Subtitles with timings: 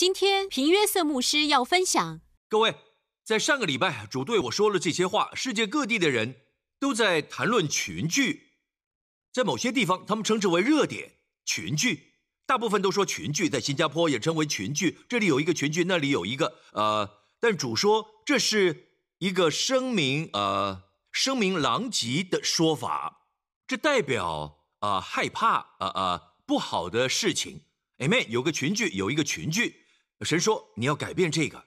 [0.00, 2.22] 今天平约瑟牧师要分享。
[2.48, 2.74] 各位，
[3.22, 5.30] 在上个礼拜，主对我说了这些话。
[5.34, 6.36] 世界各地的人
[6.78, 8.52] 都在谈论群聚，
[9.30, 12.14] 在某些地方，他们称之为热点群聚。
[12.46, 15.00] 大部分都说群聚，在新加坡也称为群聚。
[15.06, 23.26] 这里有一个群聚，那里有一个，呃，但主说这是一个声名，呃，声名狼藉的说法，
[23.66, 27.64] 这代表呃害怕，呃呃不好的事情。
[27.98, 28.26] Amen。
[28.28, 29.79] 有个群聚，有一个群聚。
[30.24, 31.64] 神说：“你要改变这个，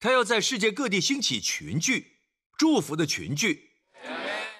[0.00, 2.18] 他要在世界各地兴起群聚，
[2.56, 3.72] 祝福的群聚。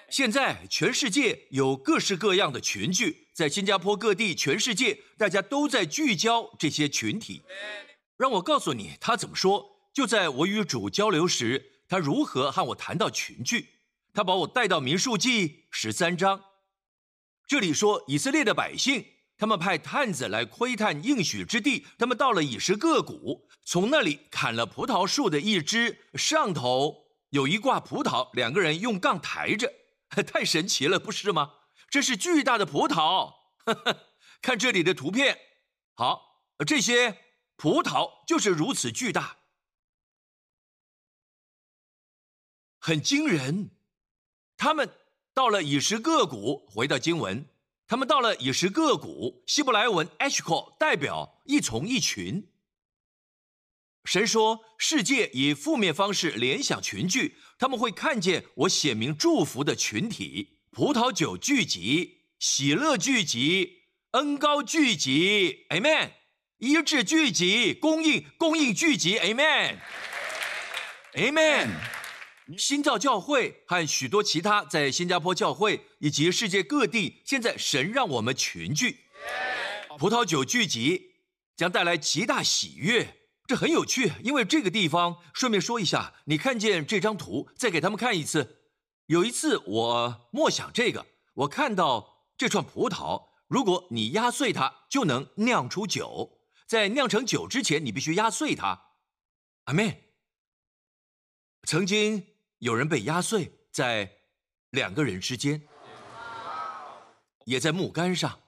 [0.09, 7.41] 现在全世界有各式各样的群聚，在新加坡各地，全世界大家都在聚焦这些群体。
[8.17, 9.65] 让我告诉你，他怎么说？
[9.93, 13.69] 就在我与主交流时，他如何和我谈到群聚？
[14.13, 16.43] 他把我带到民数记十三章，
[17.47, 19.05] 这里说以色列的百姓。”
[19.37, 21.85] 他们派探子来窥探应许之地。
[21.97, 29.71] 他们到了以实各谷，从那里砍了葡萄树的一枝，上头有一挂葡萄，两个人用杠抬着，
[30.25, 31.53] 太神奇了，不是吗？
[31.89, 33.33] 这是巨大的葡萄。
[34.41, 35.37] 看这里的图片，
[35.93, 37.17] 好，这些
[37.55, 39.37] 葡萄就是如此巨大，
[42.79, 43.71] 很惊人。
[44.55, 44.89] 他们
[45.33, 47.47] 到了以实各谷，回到经文。
[47.87, 52.49] 他们到了以实各股，希伯来文 “eshko” 代表一丛一群。
[54.03, 66.11] 神说，世界以负面方式联想群聚，他们会看见我显明祝福的群体：葡萄酒聚集、喜乐聚集、恩高聚集，Amen；
[66.57, 69.67] 医治聚集、供应供应聚集，Amen，Amen。
[72.55, 78.99] 新造教会和许多其他在新加坡教会以及世界各地，现在神让我们群聚，
[79.97, 81.15] 葡萄酒聚集
[81.57, 84.13] 将带来极大喜悦，这很有趣。
[84.23, 88.61] 因为这个地方，顺便说一下，你看见这张图，再给他们看一次。
[89.07, 96.39] 有一次我默想这个，我看到这串葡萄，如果你压碎它，就能酿出酒。
[96.65, 98.83] 在酿成酒之前，你必须压碎它。
[99.65, 100.13] 阿妹，
[101.63, 102.36] 曾经。
[102.59, 104.11] 有人被压碎在
[104.71, 105.61] 两个人之间，
[107.45, 108.39] 也在木杆上。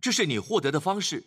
[0.00, 1.24] 这是你获得的方式，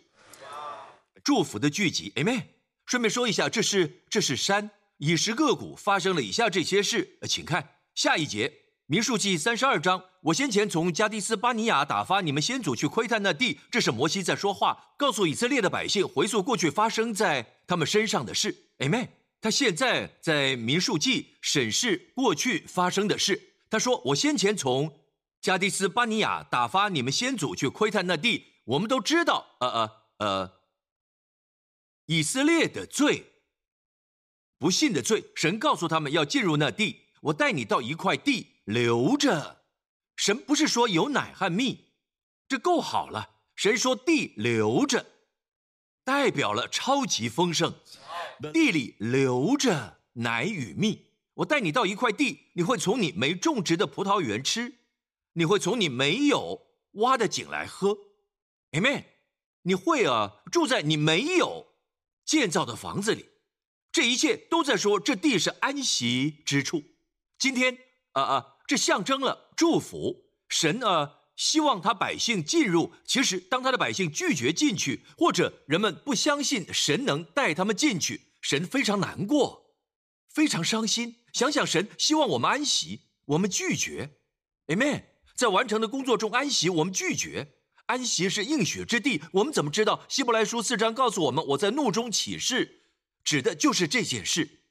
[1.24, 2.12] 祝福的聚集。
[2.16, 2.44] Amen。
[2.86, 7.20] 顺便说一下，这是这是山，以实各谷发生了以下这些事。
[7.28, 8.52] 请看下一节，
[8.88, 10.04] 民数记三十二章。
[10.24, 18.68] 我先前从加迪斯巴尼亚打发你们先祖去窥探那地，这是摩西在说话，告诉以色列的百姓回溯过去发生在他们身上的事。
[18.80, 19.08] Amen。
[19.42, 23.56] 他现在在民数记审视过去发生的事。
[23.72, 25.00] 他说：“我先前从
[25.42, 30.54] 加迪斯巴尼亚打发你们先祖去窥探那地，我们都知道，呃呃呃，
[32.06, 33.32] 以色列的罪，
[34.60, 35.32] 不信的罪。
[35.36, 39.64] 神告诉他们要进入那地，我带你到一块地留着。
[40.18, 41.94] 神不是说有奶和蜜，
[42.48, 43.38] 这够好了。
[43.56, 45.06] 神说地留着，
[46.04, 47.74] 代表了超级丰盛。”
[48.52, 54.76] 地里留着奶与蜜，我带你到一块地，你会从你没种植的葡萄园吃，
[55.34, 57.98] 你会从你没有挖的井来喝
[58.72, 59.04] ，Amen。
[59.64, 61.68] 你会啊，住在你没有
[62.26, 63.28] 建造的房子里，
[63.92, 66.84] 这一切都在说这地是安息之处。
[67.38, 67.78] 今天
[68.14, 72.94] 啊啊，这象征了祝福，神啊希望他百姓进入。
[73.06, 78.22] 其实当他的百姓拒绝进去，或者人们不相信神能带他们进去。
[78.42, 79.76] 神非常难过，
[80.30, 81.18] 非常伤心。
[81.32, 84.18] 想想神希望我们安息，我们拒绝。
[84.68, 85.06] Amen。
[85.36, 87.56] 在完成的工作中安息，我们拒绝。
[87.88, 90.06] 安息是应许之地，我们怎么知道？
[90.08, 92.84] 希伯来书四章告诉我们：“我在怒中起誓，
[93.24, 94.62] 指的就是这件事。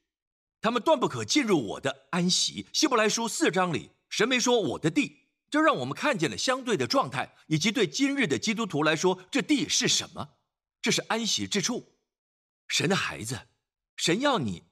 [0.61, 10.37] 他们断不可进入我的安息。”希伯来书四章里，神没说我的地，这让我们看见了相对的状态，以及对今日的基督徒来说，这地是什么？
[10.81, 11.97] 这是安息之处，
[12.69, 13.39] 神的孩子。
[14.01, 14.65] 神要你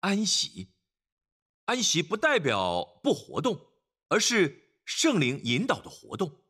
[0.00, 0.70] 安息，
[1.66, 3.66] 安息不代表不活动，
[4.08, 6.40] 而是圣灵引导的活动。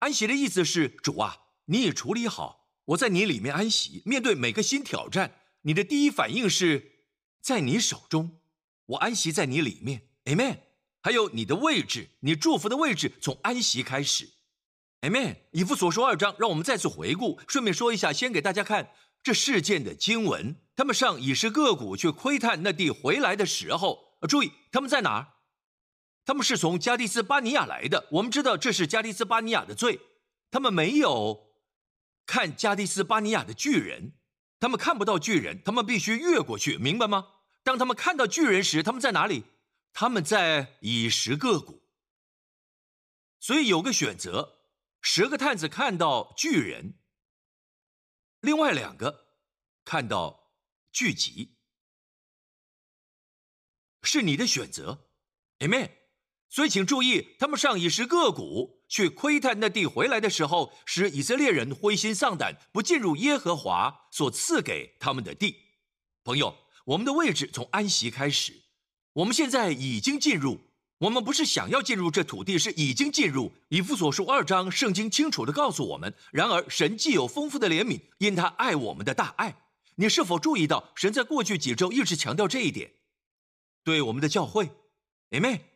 [0.00, 4.02] 安息的意思是，主啊，你已处理好，我在你里面安息。
[4.04, 7.06] 面对每个新挑战，你的第一反应是
[7.40, 8.40] 在你手中，
[8.86, 10.08] 我安息在你里面。
[10.24, 10.58] Amen。
[11.00, 14.28] 还有你的位置，你祝福的位置从安息开始。
[15.02, 15.36] Amen。
[15.52, 18.92] 以弗所说二章，让我们再次回顾，顺便说一下，先给大家看
[19.22, 20.56] 这事件的经文。
[20.76, 25.34] 他们上以实各谷去窥探那地，回来的时候，注意他们在哪儿？
[26.24, 28.06] 他们是从加迪斯巴尼亚来的。
[28.12, 29.98] 我们知道这是加迪斯巴尼亚的罪。
[30.50, 31.48] 他们没有
[32.26, 34.12] 看加迪斯巴尼亚的巨人，
[34.60, 37.26] 他们看不到巨人，他们必须越过去，明白吗？
[37.64, 39.44] 当他们看到巨人时，他们在哪里？
[39.92, 41.82] 他们在以十个谷。
[43.40, 44.58] 所以有个选择：
[45.00, 46.97] 十个探子看到巨人，
[48.40, 49.28] 另外两个
[49.84, 50.52] 看到
[50.92, 51.56] 聚集，
[54.02, 55.08] 是你的选择
[55.58, 55.90] ，Amen。
[56.48, 65.56] 所以请注意，他们上以十个谷去窥探那地回来的时候，使以色列人灰心丧胆，不进入耶和华所赐给他们的地。
[66.24, 66.68] 朋友。
[66.88, 68.62] 我们的位置从安息开始，
[69.12, 70.67] 我们现在已经进入。
[70.98, 73.52] 我们不是想要进入这土地，是已经进入。
[73.68, 76.12] 以弗所书二章，圣经清楚的告诉我们。
[76.32, 79.56] 然而，神既有丰富的怜悯，因他爱我们的大爱。
[79.94, 82.90] 你是否注意到，神在过去几周一直强调这一点？
[83.84, 84.70] 对我们的教会
[85.30, 85.66] 姐妹。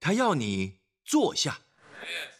[0.00, 1.60] 他要你坐下。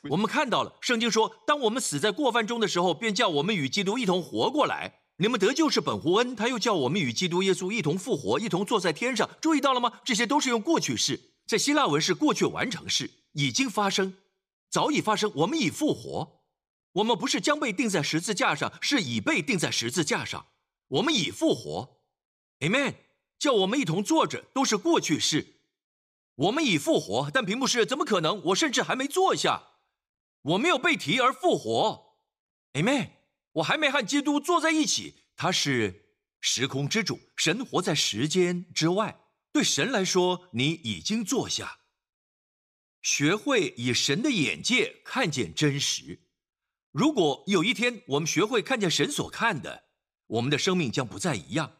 [0.08, 5.00] 我们看到了，圣经说，当我们死在过犯中的时候，便叫我们与基督一同活过来。
[5.19, 9.28] 你们得救是本乎恩，他又叫我们与基督耶稣一同复活，一同坐在天上。
[9.40, 10.00] 注意到了吗？
[10.02, 14.17] 这些都是用过去式，在希腊文是过去完成式，已经发生，
[14.71, 15.31] 早已发生。
[15.37, 16.43] 我们已复活，
[16.93, 20.47] 我们不是将被钉在十字架上，是已被钉在十字架上。
[20.89, 22.03] 我们已复活
[22.61, 22.94] ，Amen。
[23.39, 25.56] 叫我们一同坐着，都是过去式。
[26.37, 28.41] 我们已复活，但屏幕是怎么可能？
[28.47, 29.62] 我甚至还没坐下，
[30.43, 32.19] 我没有被提而复活
[32.75, 33.11] ，Amen。
[33.55, 39.22] 我还没和基督坐在一起，他是时空之主，神活在时间之外。
[39.52, 41.78] 对神来说，你已经坐下。
[43.02, 46.20] 学会以神的眼界看见真实。
[46.93, 49.84] 如果有一天我们学会看见神所看的，
[50.26, 51.78] 我们的生命将不再一样。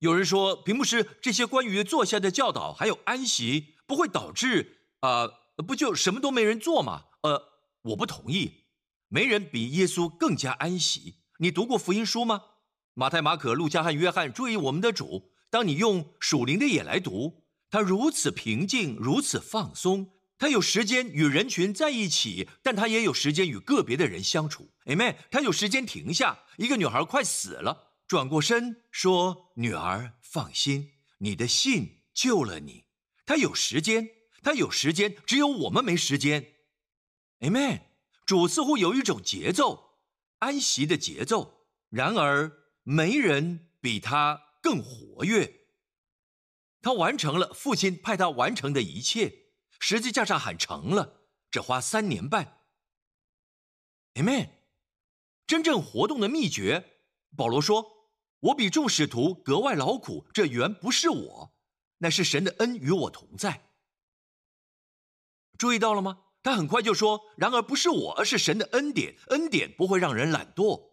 [0.00, 5.28] 有人说，屏幕师这些关于坐下的教导，还有安息，不会导致啊，
[5.66, 7.04] 不就什么都没人做吗？
[7.22, 7.42] 呃，
[7.82, 8.64] 我不同意。
[9.08, 11.16] 没人比耶稣更加安息。
[11.38, 12.42] 你读过福音书吗？
[12.94, 14.32] 马太、马可、路加和约翰。
[14.32, 20.12] 注意，我们的主，当你用属灵的眼来读，他如此平静，如此放松。
[20.38, 24.70] 他有时间与人群在一起，但他也有时间与个别的人相处。
[24.86, 25.16] Amen。
[25.30, 26.38] 他有时间停下。
[26.56, 32.84] 一个女孩快死了，转过身说：“女儿，放心，你的信救了你。”
[33.26, 34.08] 他有时间，
[34.42, 36.54] 他有时间，只有我们没时间。
[37.40, 37.82] Amen。
[38.24, 39.98] 主似乎有一种节奏，
[40.38, 41.66] 安息的节奏。
[41.90, 42.50] 然而，
[42.82, 45.60] 没人比他更活跃。
[46.82, 52.60] 他完成了父亲派他完成的一切，实际架上喊成了，只花三年半。
[54.14, 54.50] Amen。
[55.46, 57.00] 真正活动的秘诀，
[57.36, 58.08] 保罗说
[58.40, 61.54] ：“我比众使徒格外劳苦，这原不是我，
[61.98, 63.70] 乃是神的恩与我同在。”
[65.58, 66.24] 注意到了吗？
[66.42, 69.16] 他很快就说：“然而不是我，而是神的恩典。
[69.28, 70.89] 恩典不会让人懒惰。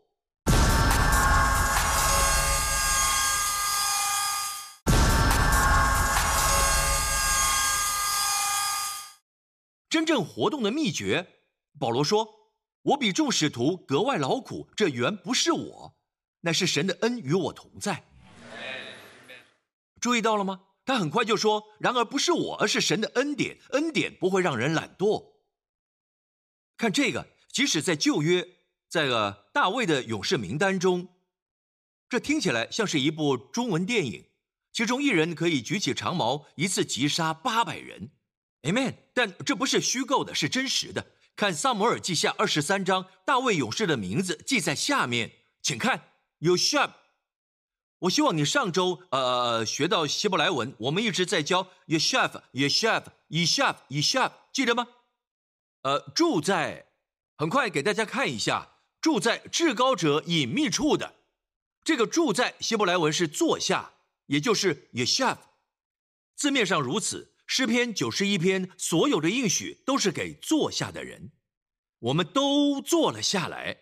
[9.89, 11.28] 真正活动的秘诀，
[11.80, 12.28] 保罗说：
[12.81, 15.98] 我比众使徒格外劳苦，这原不是我，
[16.42, 18.04] 乃是神的恩与我同在。
[20.00, 20.62] 注意到了吗？
[20.86, 23.57] 他很快就说：然而不是我，而是神的恩典。
[23.72, 25.34] 恩典不会让人懒惰。”
[26.78, 28.48] 看这个，即使在旧约，
[28.88, 31.10] 在个大卫的勇士名单中，
[32.07, 34.30] 这听起来像是一部中文电影，
[34.71, 38.12] 其中一人可以举起长矛，一次击杀八百人
[38.68, 38.95] ，Amen。
[39.14, 41.07] 但这不是虚构的，是真实的。
[41.36, 45.31] 看萨摩尔记下二十三章，大卫勇士的名字记在下面，
[45.62, 46.09] 请看
[46.40, 46.92] 有 Shab。
[48.00, 54.88] 我希望你上周呃学到希伯来文，我们一直在教 Yeshab，Yeshab，Yeshab，Yeshab，记得吗？
[55.81, 56.86] 呃，住在，
[57.38, 61.16] 很快给大家看一下，住在至高者隐秘处的，
[61.83, 63.94] 这个住在希伯来文是坐下，
[64.28, 65.38] 也就是 yeshav，
[66.36, 67.33] 字面上如此。
[67.47, 71.31] 诗篇九十一篇所有的应许都是给坐下的人，
[71.99, 73.77] 我们都坐了下来。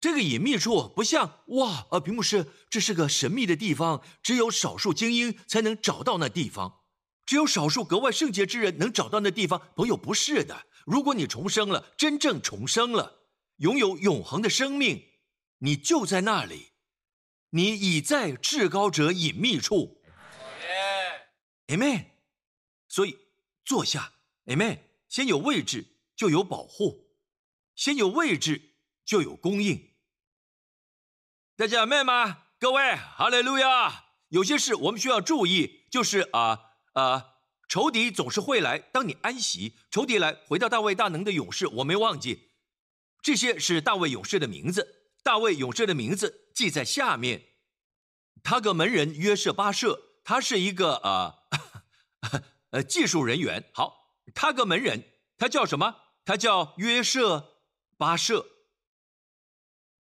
[0.00, 6.80] 这个隐秘处不像哇，呃，屏幕是这是个神秘的地方，只有少数精英才能找到那地方，
[7.26, 9.70] 只有少数格外圣洁之人能找到那地方。
[9.76, 10.66] 朋友，不是的。
[10.86, 15.04] 如果你重生了，真正重生了，拥有永恒的生命，
[15.58, 16.70] 你就在那里，
[17.50, 20.00] 你已在至高者隐秘处。
[21.66, 22.17] Amen。
[22.88, 23.18] 所以
[23.64, 24.14] 坐下
[24.46, 24.80] ，Amen。
[25.08, 27.10] 先有位置就有保护，
[27.74, 29.92] 先有位置就有供应。
[31.56, 32.44] 大家 Amen 吗？
[32.58, 34.06] 各位，哈利路亚。
[34.28, 37.34] 有些事我们需要注意，就是啊啊。
[37.68, 38.78] 仇敌总是会来。
[38.78, 42.50] 当你安息，仇敌来，回到大卫大能的勇士，我没忘记，
[43.22, 45.10] 这些是大卫勇士的名字。
[45.22, 47.44] 大卫勇士的名字记在下面。
[48.42, 51.34] 他个门人约瑟巴舍，他是一个呃
[52.70, 53.70] 呃技术人员。
[53.74, 55.04] 好，他个门人，
[55.36, 55.96] 他叫什么？
[56.24, 57.62] 他叫约瑟
[57.96, 58.46] 巴舍。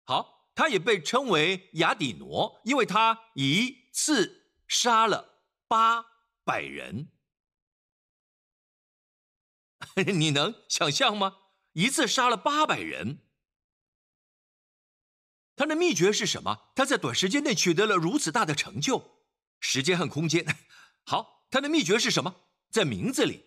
[0.05, 6.05] 好，他也被称为雅底挪，因为他一次杀了八
[6.45, 7.13] 百人。
[10.17, 11.39] 你能想象吗？
[11.73, 13.19] 一次杀了八百人。
[15.55, 16.73] 他的秘诀是什么？
[16.75, 19.25] 他在短时间内取得了如此大的成就，
[19.61, 20.45] 时间和空间。
[21.05, 22.46] 好，他的秘诀是什么？
[22.77, 23.47] 在名字里，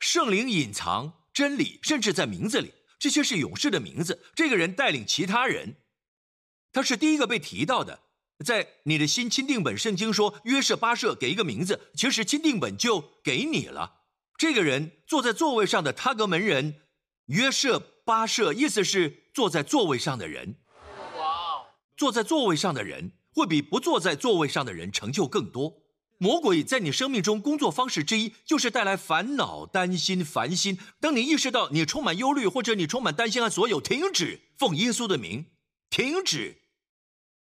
[0.00, 2.74] 圣灵隐藏真理，甚至在名字里。
[2.98, 4.20] 这些是勇士的名字。
[4.34, 5.76] 这个人带领其他人，
[6.72, 8.00] 他是第一个被提到的。
[8.44, 14.00] 在你的新钦定本圣经说约瑟巴舍给一个名字，其实钦定本就给你了。
[14.36, 16.80] 这个人坐在座位上的他格门人
[17.26, 20.56] 约瑟巴舍，意思是坐在座位上的人。
[21.16, 21.62] 哇
[21.96, 25.81] 坐在座位上的人会比不坐在座位上的人成就更多。
[26.22, 30.78] 魔鬼在你生命中工作方式之一就是带来烦恼、担心、烦心。
[31.00, 35.46] 当你意识到你充满忧虑，或者你充满担心和所有，停止，奉耶稣的名，
[35.90, 36.62] 停止，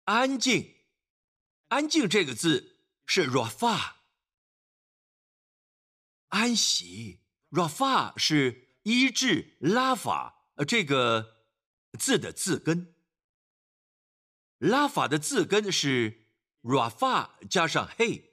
[0.04, 0.76] 安静。
[1.70, 3.94] 安静这个字是 rafa，
[6.28, 7.18] 安息。
[7.50, 11.34] rafa 是医治拉法呃这个
[11.98, 12.94] 字的字根。
[14.58, 16.28] 拉法的字根是
[16.62, 18.27] rafa 加上 hey，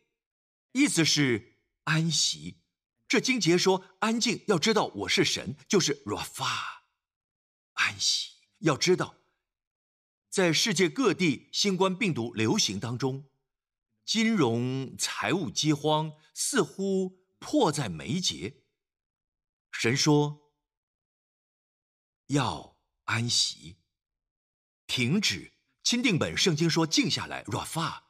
[0.76, 2.62] 意思是安息。
[3.08, 6.82] 这经节说安静，要知道我是神，就是 rafa，
[7.76, 8.34] 安息。
[8.60, 9.16] 要知道，
[10.30, 13.30] 在世界各地新冠病毒流行当中，
[14.04, 18.66] 金融财务饥荒似乎迫在眉睫。
[19.72, 20.52] 神说
[22.28, 23.78] 要安息，
[24.86, 25.54] 停止。
[25.86, 28.02] 钦定本圣经说：“静下来，Rafa，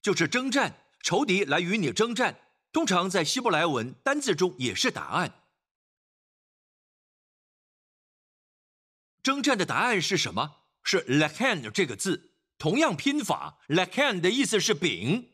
[0.00, 2.38] 就是征战，仇敌来与你征战。
[2.72, 5.39] 通常在希伯来文单字中也是答案。
[9.22, 10.56] 征战的答案是什么？
[10.82, 13.58] 是 lakan 这个字，同样拼法。
[13.68, 15.32] lakan 的意思是饼，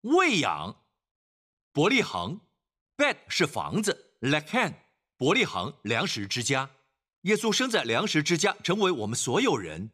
[0.00, 0.82] 喂养，
[1.72, 2.40] 伯利恒
[2.96, 4.74] ，bed 是房子，lakan
[5.16, 6.70] 伯利恒粮食之家。
[7.22, 9.90] 耶稣生在粮食之家，成为我们所有人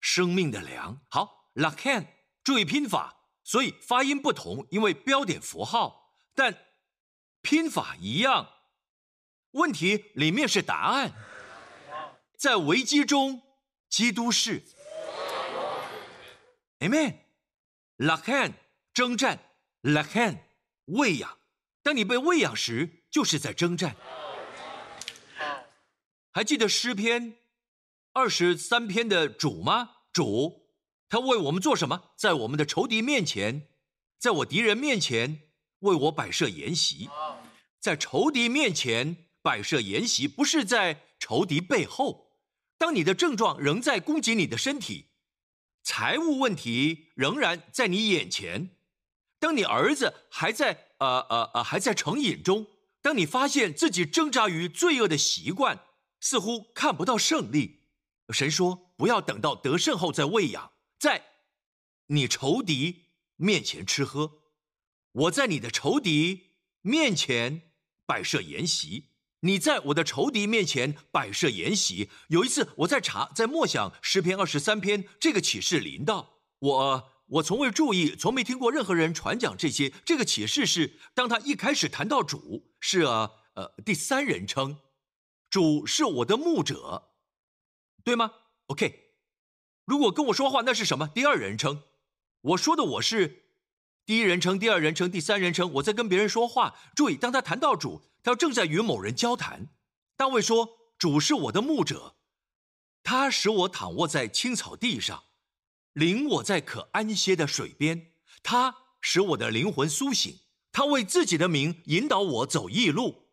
[0.00, 1.00] 生命的粮。
[1.10, 2.06] 好，lakan
[2.42, 3.14] 注意拼法。
[3.44, 6.52] 所以发音不同，因为标点符号，但
[7.42, 8.50] 拼法一样。
[9.52, 11.12] 问题里面是答案。
[12.36, 13.42] 在危机中，
[13.88, 14.62] 基督是。
[16.80, 17.14] Amen。
[17.96, 18.52] Lakan
[18.92, 19.40] 征战
[19.82, 20.38] ，Lakan
[20.84, 21.38] 喂养。
[21.82, 23.96] 当你被喂养时，就是在征战。
[26.30, 27.38] 还记得诗篇
[28.12, 29.92] 二十三篇的主吗？
[30.12, 30.66] 主。
[31.08, 32.10] 他为我们做什么？
[32.16, 33.68] 在我们的仇敌面前，
[34.18, 37.08] 在我敌人面前为我摆设筵席，
[37.80, 42.25] 在仇敌面前摆设筵席，不是在仇敌背后。
[42.78, 45.06] 当你的症状仍在攻击你的身体，
[45.82, 48.76] 财务问题仍然在你眼前，
[49.38, 52.66] 当你儿子还在呃呃呃还在成瘾中，
[53.00, 55.84] 当你发现自己挣扎于罪恶的习惯，
[56.20, 57.84] 似乎看不到胜利，
[58.30, 61.24] 神说不要等到得胜后再喂养，在
[62.08, 63.06] 你仇敌
[63.36, 64.42] 面前吃喝，
[65.12, 66.52] 我在你的仇敌
[66.82, 67.72] 面前
[68.04, 69.15] 摆设筵席。
[69.46, 72.10] 你在我的仇敌面前摆设筵席。
[72.28, 77.12] 有一次，我在查，在默想诗篇二十三篇，这个启示临到我。
[77.28, 79.92] 我从未注意，从没听过任何人传讲这些。
[80.04, 84.78] 这个启示是，当他一开始谈到主，是呃呃第三人称，
[85.48, 87.10] 主是我的牧者，
[88.04, 88.32] 对吗
[88.66, 89.14] ？OK，
[89.84, 91.08] 如果跟我说话，那是什么？
[91.08, 91.82] 第二人称。
[92.42, 93.45] 我说的我是
[94.06, 95.70] 第一人称、第二人称、第三人称。
[95.74, 96.76] 我在跟别人说话。
[96.94, 98.02] 注意，当他谈到主。
[98.22, 99.68] 他正在与某人交谈。
[100.16, 102.16] 大卫说：“主是我的牧者，
[103.04, 105.24] 他使我躺卧在青草地上，
[105.92, 108.12] 领我在可安歇的水边。
[108.42, 110.40] 他使我的灵魂苏醒。
[110.72, 113.28] 他为自己的名引导我走义路。”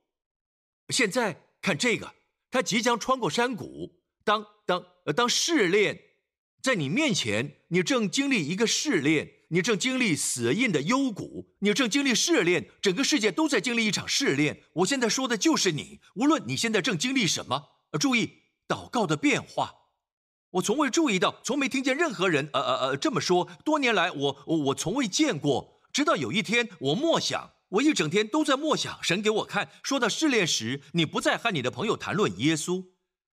[0.89, 2.13] 现在看这个，
[2.51, 4.03] 他即将穿过山谷。
[4.23, 5.99] 当当呃当试炼
[6.61, 9.42] 在你面前，你正经历一个试炼。
[9.53, 14.63] 你正经历死印的幽谷，你正经历试炼，整个世界都在经历一场试炼。
[14.77, 17.65] 我现在说的就是你，无论你现在正经历什么。
[17.99, 19.71] 注意祷告的变化。
[20.53, 23.47] 我从未注意到，从没听见任何人呃呃呃这么说。
[23.63, 25.83] 多年来，我我从未见过。
[25.93, 28.97] 直到有一天，我默想，我一整天都在默想。
[29.03, 32.85] 神给我看，说到试炼时，你不再和你的朋友谈论耶稣，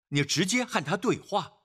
[0.10, 1.57] 你直接和他对话。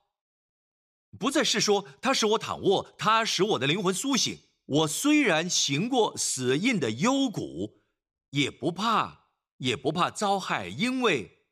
[1.19, 4.39] 不再是说他使我躺卧，他使我的灵魂苏醒。
[4.65, 7.83] 我虽然行过死印的幽谷，
[8.31, 9.29] 也不怕，
[9.59, 11.47] 也不怕遭害，因为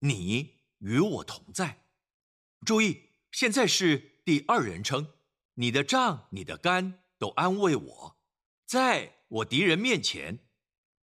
[0.00, 1.84] 你与我同在。
[2.66, 5.08] 注意，现在是第二人称，
[5.54, 8.16] 你的杖、你的肝都安慰我。
[8.66, 10.40] 在我敌人面前，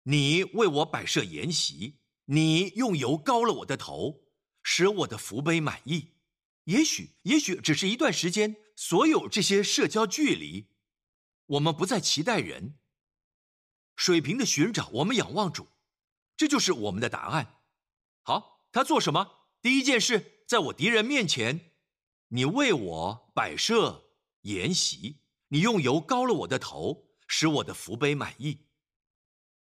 [0.02, 4.24] 你为我摆设筵席，你用油膏了我的头，
[4.62, 6.13] 使我的福杯满意。
[6.64, 8.56] 也许，也许只是一段时间。
[8.76, 10.66] 所有这些社交距离，
[11.46, 12.76] 我们不再期待人。
[13.94, 15.68] 水平的寻找，我们仰望主，
[16.36, 17.60] 这就是我们的答案。
[18.22, 19.48] 好，他做什么？
[19.62, 21.72] 第一件事，在我敌人面前，
[22.28, 24.10] 你为我摆设
[24.42, 28.66] 筵席，你用油膏了我的头，使我的福杯满意。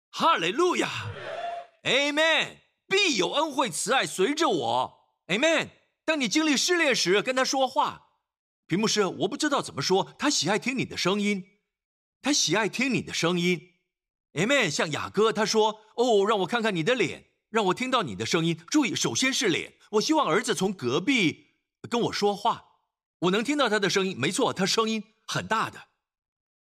[0.10, 0.90] 哈利路亚
[1.84, 2.58] ，Amen。
[2.86, 5.70] 必有恩惠慈爱随着我，Amen。
[6.10, 8.08] 当你经历试炼时，跟他说话。
[8.66, 10.16] 屏幕是我不知道怎么说。
[10.18, 11.60] 他喜爱听你的声音，
[12.20, 13.76] 他喜爱听你的声音。
[14.34, 14.72] Amen。
[14.72, 19.76] 像雅哥他说：“哦，让我看看你的脸，让我听到你的声音。”注意，首先是脸。
[19.92, 21.50] 我希望儿子从隔壁
[21.88, 22.80] 跟我说话，
[23.20, 24.20] 我能听到他的声音。
[24.20, 25.90] 没错，他声音很大的。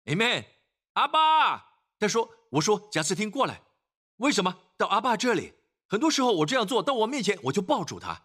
[0.06, 0.46] Amen。
[0.94, 3.60] 阿爸，他说：“我说贾斯汀过来，
[4.16, 5.52] 为什么到阿爸这里？
[5.86, 8.22] 很多时候我这样做，到我面前我就抱住他。”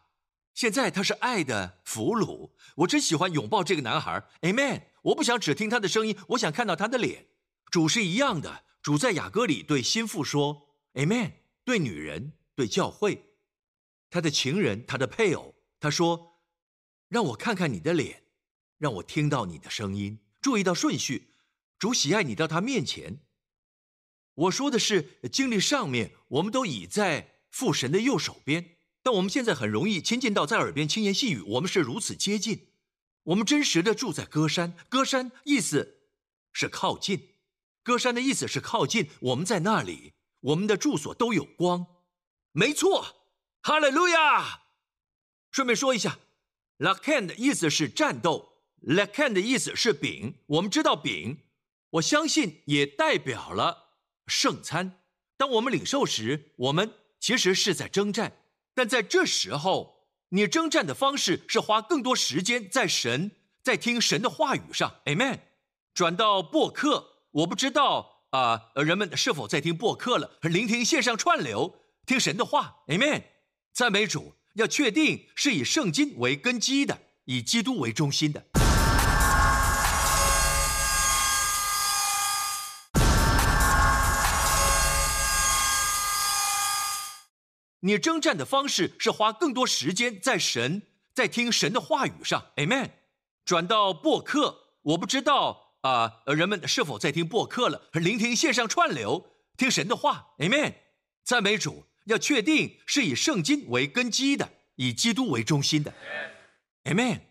[0.59, 4.27] 现在他是爱的俘虏，我真喜欢拥抱这个男孩。
[4.41, 4.81] Amen。
[5.03, 7.27] 我不想只听他的声音，我想看到他的脸。
[7.71, 11.31] 主是一样的，主在雅歌里对心腹说：Amen。
[11.63, 13.37] 对女人，对教会，
[14.09, 16.41] 他的情人，他的配偶，他说：
[17.07, 18.23] 让我看看你的脸，
[18.77, 20.19] 让我听到你的声音。
[20.41, 21.31] 注意到顺序，
[21.77, 23.21] 主喜爱你到他面前。
[24.33, 28.75] 我说的是经历上面，我们都倚在父神的右手边。
[29.01, 32.67] 但我们现在很容易亲近到在耳边轻言细语，我们是如此接近。
[33.23, 35.99] 我们真实的住在歌山，歌山意思
[36.51, 37.35] 是靠近，
[37.83, 39.09] 歌山的意思是靠近。
[39.19, 41.85] 我们在那里，我们的住所都有光。
[42.51, 43.23] 没错，
[43.61, 44.63] 哈利路亚。
[45.51, 46.19] 顺便说一下
[46.79, 50.35] ，lakan 的意思是战斗，lakan 的意思是饼。
[50.47, 51.37] 我们知道饼，
[51.91, 53.95] 我相信也代表了
[54.27, 55.03] 圣餐。
[55.37, 58.38] 当我们领受时，我们其实是在征战。
[58.79, 65.01] 但在这时候，你征战的方式是花更多时间在神，在听神的话语上。
[65.03, 65.39] Amen。
[65.93, 70.31] 转到播客，我不知道啊，人们是否在听播客了？
[70.43, 72.77] 聆听线上串流，听神的话。
[72.87, 73.23] Amen。
[73.73, 78.45] 赞美主，要确定是以圣经为根基的，以基督为中心的。
[87.81, 90.81] 你征战的方式是花更多时间在神，
[91.13, 92.91] 在听神的话语上，Amen。
[93.45, 97.89] 转到播客，我不知道啊，人们是否在听播客了？
[97.93, 100.73] 聆听线上串流，听神的话，Amen。
[101.23, 105.93] 赞美主，要确定是以圣经为根基的，以基督为中心的
[106.83, 107.21] ，Amen。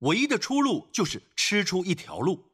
[0.00, 2.52] 唯一的出路就是吃出一条路，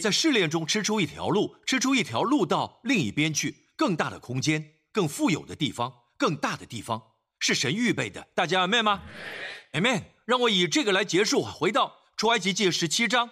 [0.00, 8.28] 在试炼中吃出一条路，吃出一条路到另一边去，更大的空间，更富有的地方，更大的地方，是神预备的。
[8.34, 9.04] 大家 Amen 吗
[9.72, 10.04] ？Amen。
[10.26, 13.30] 让我以这个来结束，回到出埃及记十七章。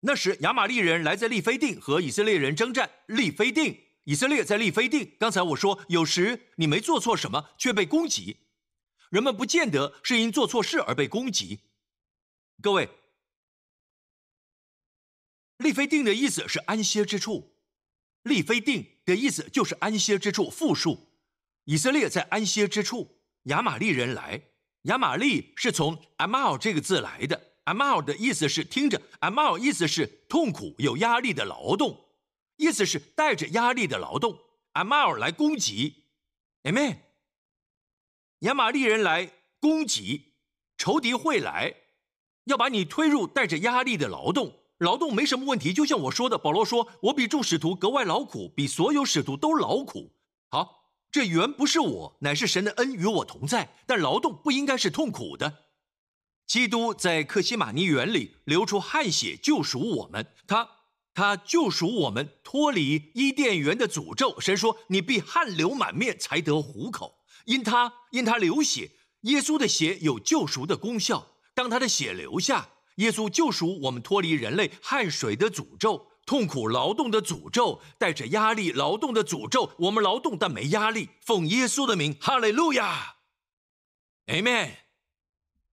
[0.00, 5.16] 那时亚玛利人来在利非定和以色列人征战，利非定，以色列在利非定。
[5.18, 8.46] 刚才我说，有时你没做错什么，却被攻击。
[9.10, 11.60] 人们不见得是因做错事而被攻击。
[12.62, 12.90] 各位，
[15.56, 17.56] 利非定的意思是安歇之处，
[18.22, 20.48] 利非定的意思就是安歇之处。
[20.48, 21.08] 复数，
[21.64, 24.40] 以色列在安歇之处，亚玛利人来，
[24.82, 27.48] 亚玛利是从 amal 这个字来的。
[27.64, 32.08] amal 的意思是听着，amal 意思是痛苦、有压力的劳动，
[32.56, 34.38] 意思是带着压力的劳动。
[34.74, 36.04] amal 来攻击
[36.62, 36.96] ，amen。
[38.40, 40.32] 亚玛利人来攻击，
[40.78, 41.74] 仇敌会来，
[42.44, 44.59] 要把你推入带着压力的劳动。
[44.80, 50.10] 劳动没什么问题，就像我说的，保罗说：“我比众使徒格外劳苦，比所有使徒都劳苦。”
[50.48, 53.76] 好，这原不是我，乃是神的恩与我同在。
[53.86, 55.66] 但劳动不应该是痛苦的。
[56.46, 60.26] 基督在克西马尼园里流出汗血，救赎我们。
[60.46, 60.68] 他
[61.12, 64.40] 他救赎我们，脱离伊甸园的诅咒。
[64.40, 71.32] 神说：“你必汗流满面，才得糊口。”因他因他流血，耶稣的血有救赎的功效。
[71.54, 79.72] 当他的血流下，耶稣救赎我们，脱离人类汗水的诅咒、痛苦劳动的诅咒、带着压力劳动的诅咒。
[79.78, 83.16] 我们劳动但没压力，奉耶稣的名，哈利路亚
[84.26, 84.72] ，Amen。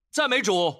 [0.10, 0.76] 赞美主。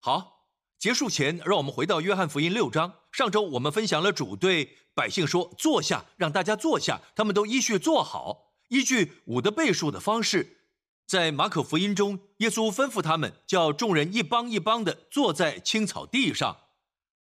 [0.00, 0.48] 好，
[0.78, 2.94] 结束前，让我们回到约翰福音六章。
[3.12, 10.63] 上周我们分享了主对百姓说：“坐下，让大家坐下。”他们都依序坐好，依据五的倍数的方式。
[11.06, 16.58] 在马可福音中，耶稣吩咐他们叫众人一帮一帮的坐在青草地上。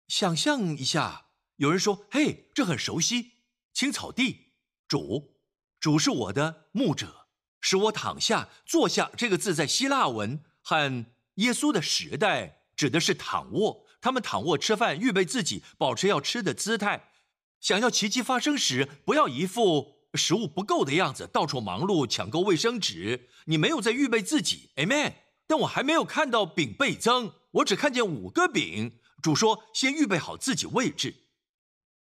[0.06, 3.32] 想象一下，有人说：“嘿，这很熟悉，
[3.72, 4.52] 青草地。”
[4.86, 5.38] 主，
[5.80, 7.26] 主是我的牧者，
[7.60, 9.10] 使我躺下坐下。
[9.16, 10.44] 这个字在希腊文。
[10.66, 17.10] 和耶稣的时代指的是躺卧，他们躺卧吃饭，预备自己，保持要吃的姿态。
[17.60, 23.28] 想要奇迹发生时，不要一副食物不够的样子，到处忙碌抢购卫生纸。
[23.46, 25.14] 你没有在预备自己，Amen。
[25.46, 28.98] 但我还没有看到饼倍增，我只看见五个饼。
[29.22, 31.14] 主说：“先预备好自己位置，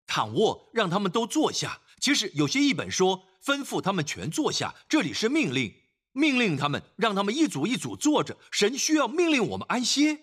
[0.06, 5.74] 躺卧，让他们都坐下。”其实有些译本说吩咐他们全坐下，这里是命令。
[6.12, 8.36] 命令他们，让他们一组一组坐着。
[8.50, 10.20] 神需要命令我们安歇。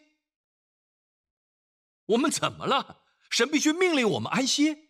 [2.06, 3.04] 我们怎么了？
[3.30, 4.90] 神必须命令我们安歇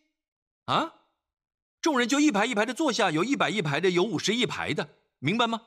[0.65, 0.98] 啊！
[1.81, 4.89] 众人就一排一排的坐下，有一百一排的，有五十一排的，
[5.19, 5.61] 明白吗？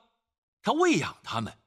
[0.63, 1.59] 他喂养他们，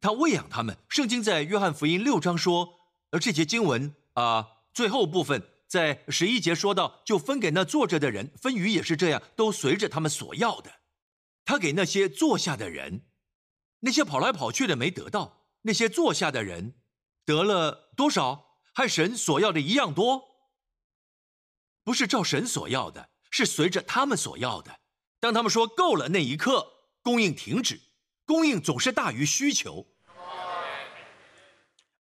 [0.00, 0.78] 他喂养他们。
[0.88, 2.74] 圣经在约翰福音六章说，
[3.10, 10.70] 而这节经文啊，最后部分在十一节说到，就分给那坐着的人，分鱼也是这样，都随着他们所要的。
[11.44, 13.06] 他给那些坐下的人，
[13.80, 16.74] 那些跑来跑去的没得到；那些坐下的人
[17.24, 20.22] 得了多少，和神所要的一样多。
[21.84, 24.78] 不是照神所要的，是随着他们所要的。
[25.18, 26.64] 当他们说够了那一刻，
[27.02, 27.80] 供应停止。
[28.24, 29.84] 供应总是大于需求。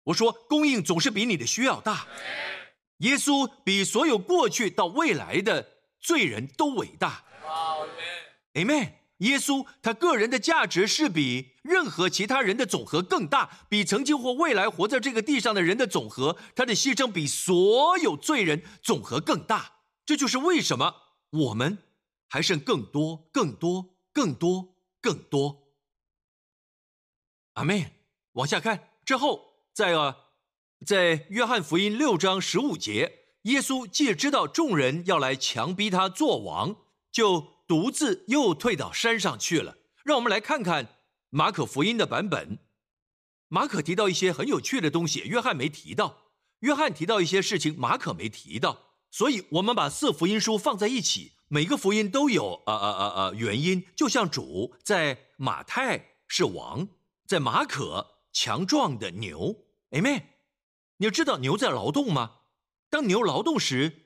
[0.04, 2.06] 我说供应总是比你的需要大。
[2.98, 5.68] 耶稣比所有过去到未来的
[6.00, 7.24] 罪人都伟大。
[8.54, 8.94] Amen。
[9.18, 19.74] 耶稣他个人的价值是比任何其他人的总和更大，比曾经或未来活在这个地上的人的总和，他的牺牲比所有罪人总和更大。
[20.06, 20.96] 这就是为什么
[21.32, 21.80] 我们
[22.28, 25.74] 还剩更多、更多、更多、更多。
[27.54, 27.92] 阿门。
[28.34, 30.18] 往下看之后，在啊，
[30.86, 36.76] 在约翰福音六章十五节，耶稣既知道众人要来强逼他做王，
[37.12, 37.52] 就。
[37.72, 39.78] 独自又退到山上去了。
[40.04, 40.98] 让我们来看看
[41.30, 42.60] 马可福音的版本。
[43.48, 46.34] 马可提到一些很有趣的东西，约翰没提到。
[46.60, 48.91] 约翰提到一些事情，马可没提到。
[49.12, 53.86] 所以，我们把四福音书放在一起，每个福音都有呃呃呃呃原因。
[53.94, 56.88] 就像主在马太是王，
[57.28, 60.24] 在马可强壮的牛，Amen。
[60.98, 62.38] 你知道牛在劳动吗？
[62.90, 64.06] 当牛劳动时，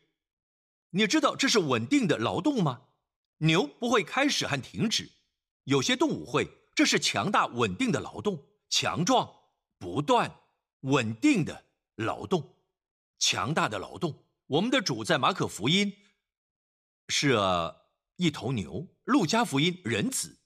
[0.90, 2.82] 你知道这是稳定的劳动吗？
[3.40, 5.12] 牛不会开始和停止，
[5.66, 6.50] 有些动物会。
[6.74, 9.34] 这是强大稳定的劳动，强壮、
[9.78, 10.40] 不断、
[10.82, 11.66] 稳定的
[11.96, 12.56] 劳动，
[13.20, 14.25] 强大的劳动。
[14.48, 15.98] 我们的主在马可福音
[17.10, 17.36] 是
[18.18, 18.88] 一头牛。
[19.04, 20.40] 路加福音人子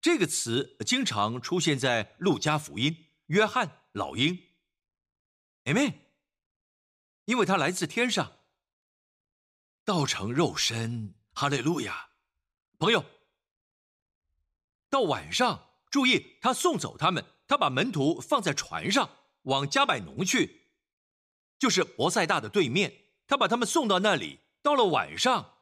[0.00, 3.06] 这个词经常出现在路加福音。
[3.26, 4.38] 约翰老鹰
[5.64, 5.94] ，Amen。
[7.26, 8.38] 因为他来自天上，
[9.84, 12.10] 道成肉身，哈利路亚。
[12.78, 13.04] 朋友，
[14.88, 19.10] 到晚上，注意他送走他们，他把门徒放在船上，
[19.42, 20.70] 往加百农去，
[21.58, 23.07] 就是博塞大的对面。
[23.28, 24.40] 他把他们送到那里。
[24.60, 25.58] 到了晚上，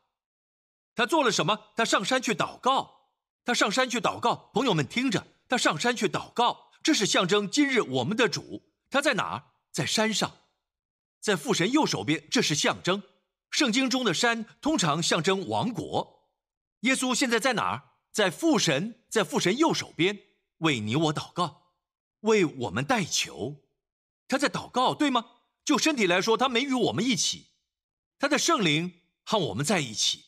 [0.95, 1.73] 他做了什么？
[1.77, 3.11] 他上山去祷告。
[3.45, 4.51] 他上山去祷告。
[4.55, 8.63] 朋友们听着，他上山去祷告，这是象征今日我们的主。
[8.89, 9.43] 他在哪儿？
[9.71, 10.33] 在山上，
[11.21, 12.27] 在父神右手边。
[12.31, 13.03] 这是象征。
[13.51, 16.31] 圣经中的山通常象征王国。
[16.81, 17.83] 耶稣现在在哪儿？
[18.11, 20.19] 在父神，在父神右手边，
[20.59, 21.73] 为你我祷告，
[22.21, 23.57] 为我们代求。
[24.27, 25.27] 他在祷告，对吗？
[25.65, 27.49] 就身体来说，他没与我们一起。
[28.19, 30.25] 他的圣灵和我们在一起，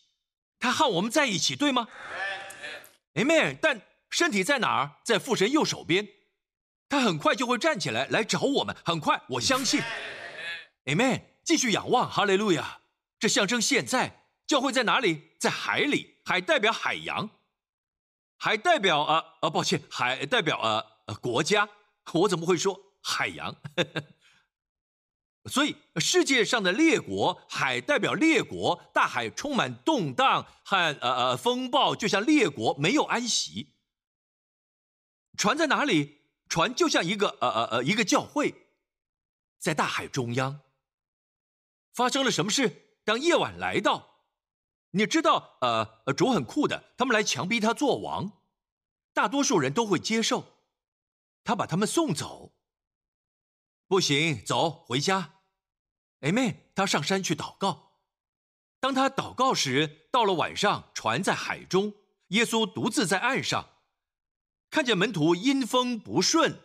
[0.58, 1.88] 他和我们在一起，对吗
[3.14, 3.56] ？Amen。
[3.60, 4.96] 但身体在哪儿？
[5.04, 6.08] 在父神右手边。
[6.88, 8.74] 他很快就会站起来来找我们。
[8.84, 9.82] 很快，我相信。
[10.84, 11.22] Amen。
[11.44, 12.80] 继续仰望，哈利路亚。
[13.18, 15.32] 这象征现在教会在哪里？
[15.38, 16.18] 在海里。
[16.24, 17.30] 海代表海洋，
[18.36, 20.58] 海代表啊啊，抱歉，海代表
[21.06, 21.66] 呃国家。
[22.12, 23.56] 我怎么会说海洋？
[25.48, 33.74] 所以，世界上的列国，海代表列国，大海充满动荡和呃呃风暴，就像列国没有安息。
[35.36, 36.18] 船在哪里？
[36.48, 38.54] 船就像一个呃呃呃一个教会，
[39.58, 40.60] 在大海中央。
[41.92, 43.00] 发生了什么事？
[43.04, 44.24] 当夜晚来到，
[44.90, 48.32] 你知道，呃呃，主很酷的，他们来强逼他做王，
[49.12, 50.44] 大多数人都会接受，
[51.44, 52.54] 他把他们送走。
[53.86, 55.37] 不行，走回家。
[56.20, 57.92] 哎妹，他上山去祷告。
[58.80, 61.94] 当他祷告时，到了晚上，船在海中，
[62.28, 63.70] 耶稣独自在岸上，
[64.70, 66.60] 看见门徒因风不顺，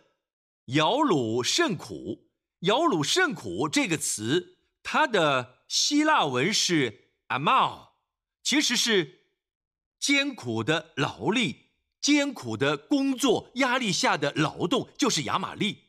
[0.66, 2.30] 摇橹甚苦。
[2.60, 7.88] 摇橹甚苦这个词，它的希腊文是 amao，
[8.42, 9.26] 其实是
[10.00, 15.83] 艰苦的劳力、艰苦的工作、压力下的劳动，就是亚玛力。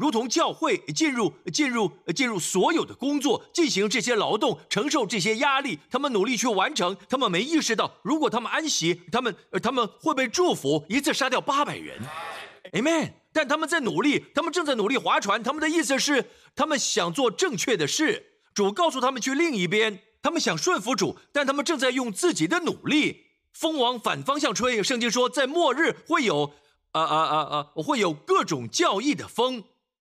[0.00, 6.96] 如同教会进入进入进入所有的工作，进行这些劳动，承受这些压力，他们努力去完成。
[7.06, 12.00] 他们没意识到，如果他们安息，他们他们会被祝福，一次杀掉八百人。
[12.72, 13.12] Amen。
[13.32, 15.42] 但他们在努力，他们正在努力划船。
[15.42, 18.38] 他们的意思是，他们想做正确的事。
[18.54, 24.82] 主告诉他们去另一边，他们想顺服主，但他们正在用自己的努力，风往反方向吹。
[24.82, 26.54] 圣经说，在末日会有
[26.92, 29.64] 啊啊啊啊，会有各种教义的风。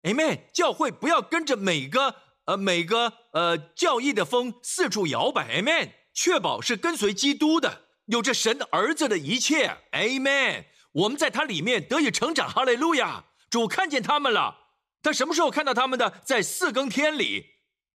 [0.02, 2.14] Amen，教会不要跟着每个
[2.46, 5.60] 呃每个呃教义的风四处摇摆。
[5.60, 9.76] Amen，确保是跟随基督的，有着神的儿子的一切。
[9.92, 12.48] Amen，我们在他里面得以成长。
[12.48, 14.56] 哈利路亚，主看见他们了。
[15.02, 16.20] 他什么时候看到他们的？
[16.24, 17.46] 在四更天里，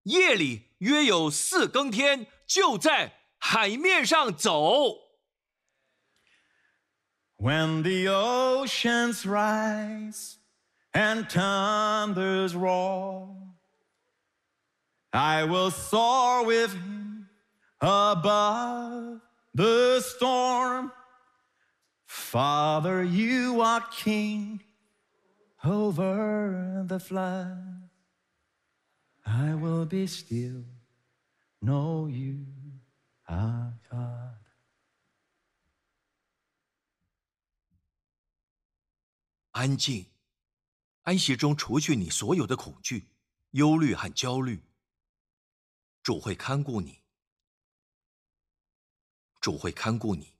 [0.03, 4.97] 夜里约有四更天，就在海面上走。
[7.37, 10.42] When the oceans rise.
[10.93, 13.35] And thunders roar.
[15.11, 17.27] I will soar with him
[17.81, 19.21] above
[19.53, 20.91] the storm.
[22.05, 24.61] Father, you are king
[25.63, 27.89] over the flood.
[29.25, 30.63] I will be still,
[31.61, 32.45] know you
[33.27, 34.33] are God.
[39.53, 40.12] 安静。
[41.03, 43.09] 安息中除去你所有的恐惧、
[43.51, 44.63] 忧虑和焦虑。
[46.01, 46.99] 主会看顾你，
[49.39, 50.33] 主会看顾你，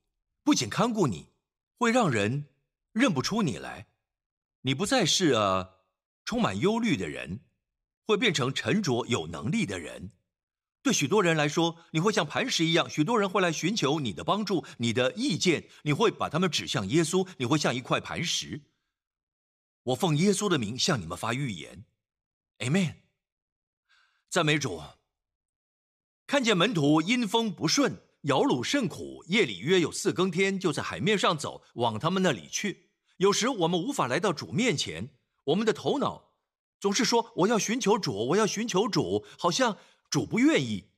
[0.43, 1.29] 不仅看顾你，
[1.77, 2.47] 会让人
[2.91, 3.87] 认不出你来。
[4.61, 5.83] 你不再是呃
[6.23, 7.41] 充满忧虑的人，
[8.05, 10.11] 会变成沉着有能力的人。
[10.81, 15.69] 对许多人来说，你会像磐石一样，许多人会来寻求你的帮助、你的意见。
[15.83, 18.61] 你会把他们指向耶稣，你会像一块磐石。
[19.83, 21.83] 我奉耶稣的名向你们发预言
[22.59, 22.95] ，Amen。
[24.29, 24.81] 赞美主。
[26.25, 32.91] 看见门徒阴风不顺，摇橹甚苦，夜里约有四更天，就在海面上走，往他们那里去。
[33.17, 35.09] 有时我们无法来到主面前，
[35.43, 36.31] 我们的头脑
[36.79, 39.77] 总是说：“我要寻求主，我要寻求主。”好像
[40.09, 40.91] 主不愿意。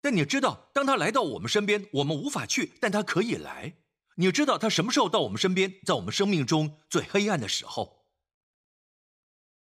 [0.00, 3.76] 但你知道，当他来到我们身边，我们无法去，但他可以来。
[4.16, 5.80] 你知道他什么时候到我们身边？
[5.86, 8.03] 在我们生命中最黑暗的时候。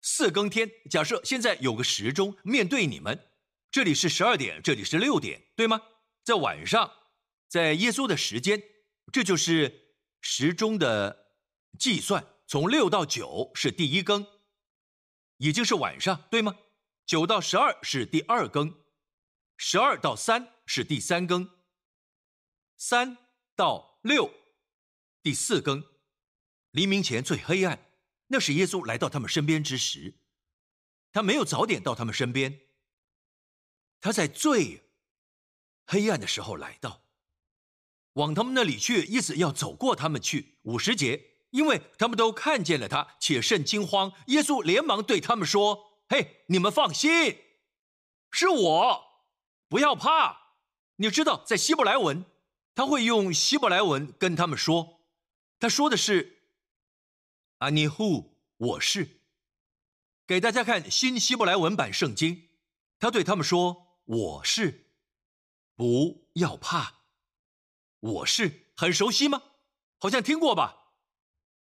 [0.03, 3.31] 四更天，假设现在有个时钟面对你们，
[3.71, 5.81] 这里是十二点，这里是六点，对吗？
[6.25, 6.91] 在晚上，
[7.47, 8.61] 在耶稣的时间，
[9.13, 11.37] 这就是时钟的
[11.79, 14.27] 计算，从六到九是第一更，
[15.37, 16.57] 已经是晚上，对吗？
[17.05, 18.83] 九到十二是第二更，
[19.55, 21.49] 十二到三是第三更，
[22.75, 23.17] 三
[23.55, 24.29] 到六
[25.21, 25.81] 第四更，
[26.71, 27.92] 黎明前最黑暗，
[28.33, 30.15] 那是耶稣来到他们身边之时。
[31.11, 32.61] 他没有早点到他们身边，
[34.01, 34.89] 他在最
[35.85, 37.03] 黑暗的时候来到，
[38.13, 40.57] 往他们那里去，意思要走过他们去。
[40.63, 44.11] 五十节，因为他们都看见了他，且甚惊慌。
[44.25, 47.37] 耶稣连忙对他们说：“嘿，你们放心，
[48.31, 49.03] 是我，
[49.69, 50.55] 不要怕。
[50.95, 52.25] 你知道，在希伯来文，
[52.73, 55.01] 他会用希伯来文跟他们说，
[55.59, 56.39] 他说的是
[57.63, 59.07] ‘阿尼呼，我是’。”
[60.27, 62.49] 给大家看新希伯来文版圣经，
[62.99, 64.91] 他对他们说：“我是，
[65.73, 67.03] 不要怕。
[68.01, 69.41] 我是很熟悉吗？
[69.97, 70.91] 好像听过吧？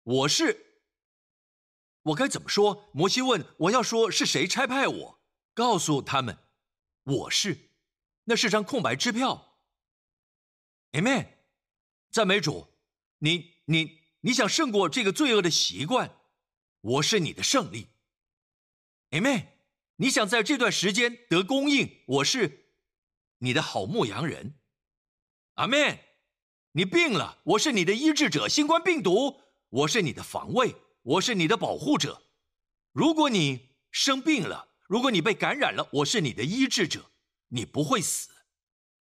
[0.01, 0.81] 我是，
[2.01, 2.89] 我该怎么说？
[2.93, 5.19] 摩西问我要说是谁差派我，
[5.53, 6.35] 告诉他们，
[7.03, 7.69] 我是，
[8.23, 9.59] 那是张空白支票。
[10.93, 11.27] Amen，
[12.09, 12.67] 赞美主，
[13.19, 16.17] 你你你想胜过这个罪恶的习惯，
[16.81, 17.89] 我是你的胜利。”
[19.11, 19.47] Amen，
[19.97, 22.67] 你想在这段时间得供应，我是
[23.39, 24.59] 你的好牧羊人。
[25.55, 25.99] Amen，
[26.71, 28.47] 你病了，我是你的医治者。
[28.47, 32.23] 新冠病毒，我是你的防卫，我是你的保护者。
[32.91, 37.11] 如果你生病了，如果你被感染了，我是你的医治者，
[37.49, 38.29] 你不会死。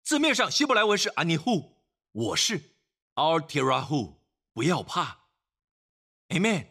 [0.04, 1.74] 字面上希伯来文是 Anihu，
[2.12, 2.76] 我是
[3.16, 4.20] Altirahu，
[4.54, 5.28] 不要怕。
[6.30, 6.68] Amen，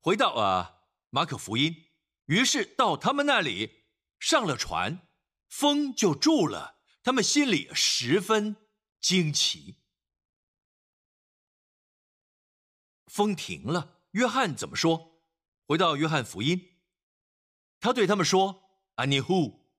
[0.00, 1.86] 回到啊马可福音。
[2.26, 3.84] 于是到他们那里
[4.18, 5.08] 上了船，
[5.48, 6.82] 风就住了。
[7.02, 8.56] 他们心里十分
[9.00, 9.76] 惊奇。
[13.06, 15.22] 风停了，约翰怎么说？
[15.66, 16.78] 回到约翰福音，
[17.80, 19.70] 他对他们说：“阿尼呼，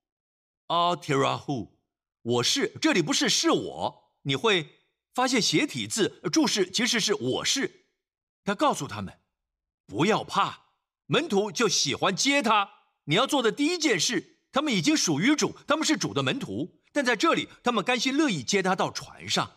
[0.67, 1.79] 阿提拉呼，
[2.21, 4.15] 我是这里不是是我。
[4.23, 4.78] 你会
[5.13, 7.87] 发现斜体字注释其实是我是。
[8.43, 9.19] 他告诉他们，
[9.85, 10.67] 不要怕。”
[11.11, 12.69] 门徒就喜欢接他。
[13.05, 16.79] 你要做的第一件事，他们已经属于主，他们是主的门徒。
[16.91, 19.51] 但在这里，他们甘心乐意接他到船上。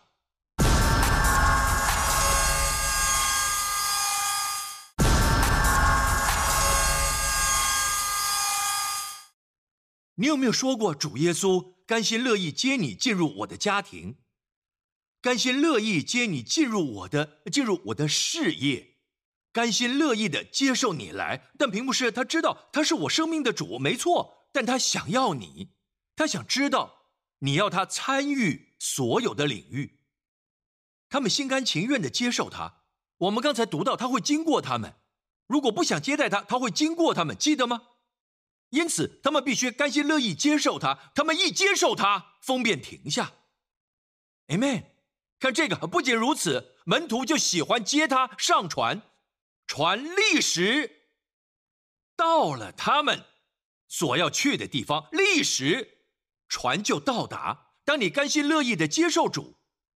[10.15, 14.17] 你有没有说过，主耶稣甘心乐意接你进入我的家庭，
[15.23, 18.97] 甘心乐意接你进入我的进入我的事业？
[19.53, 24.49] 甘心乐意的接受你来，但并不是他知道他是我生命的主，没错。
[24.51, 25.69] 但他想要你，
[26.17, 27.05] 他想知道
[27.39, 30.01] 你要他参与所有的领域。
[31.07, 32.81] 他们心甘情愿的接受他。
[33.19, 34.95] 我们刚才读到他会经过他们，
[35.47, 37.83] 如果不想接待他，他会经过他们，记得吗？
[38.71, 41.13] 因此他们必须甘心乐意接受他。
[41.15, 43.31] 他们一接受他，风便停下。
[44.47, 44.92] Amen。
[45.43, 49.01] 看这个，不仅如此，门徒就喜欢接他上船。
[49.67, 51.01] 船立时
[52.15, 53.25] 到了他们
[53.89, 55.97] 所要去的地方，立时
[56.47, 57.73] 船就到达。
[57.83, 59.57] 当你甘心乐意的接受主，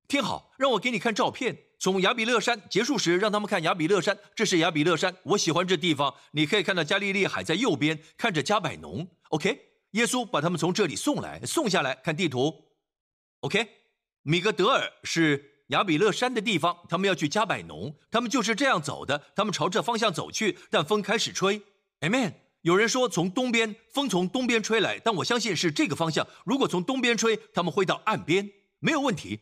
[0.07, 1.57] 听好，让我给你看照片。
[1.77, 6.15] 从亚比勒山结束时，让他们看亚比勒山，这是亚比勒山，我喜欢这地方。
[6.31, 9.05] 你可以看到加利利海在右边，看着加百农。
[9.31, 9.59] OK，
[9.91, 12.69] 耶稣把他们从这里送来，送下来看地图。
[13.41, 13.67] OK，
[14.23, 15.51] 米格德尔是。
[15.67, 19.23] 雅比勒山的地方，他们要去加百农，他们就是这样走的。
[19.33, 21.63] 他们朝这方向走去，但风开始吹。
[22.01, 22.33] Amen。
[22.61, 26.27] 有人说从东边，风从东边吹来，但我相信是这个方向。
[26.45, 29.39] 如果从东边吹，他们会到岸边，没有问题。